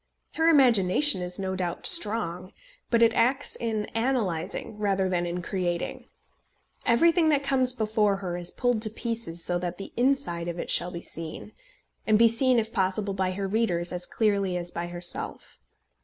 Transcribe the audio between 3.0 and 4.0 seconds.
it acts in